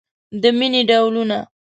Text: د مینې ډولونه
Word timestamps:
د 0.41 0.43
مینې 0.57 0.81
ډولونه 0.89 1.37